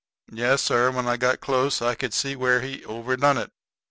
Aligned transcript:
Yes, 0.31 0.63
sir, 0.63 0.89
when 0.89 1.05
I 1.07 1.15
got 1.15 1.41
close 1.41 1.79
I 1.79 1.93
could 1.93 2.11
see 2.15 2.35
where 2.35 2.61
he 2.61 2.83
overdone 2.85 3.37
it. 3.37 3.51